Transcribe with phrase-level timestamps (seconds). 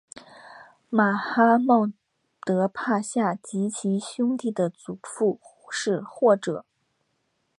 [0.89, 1.91] 马哈茂
[2.43, 5.39] 德帕夏及其兄弟的祖父
[5.69, 6.65] 是或者。